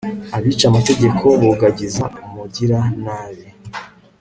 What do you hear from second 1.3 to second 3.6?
bogagiza umugiranabi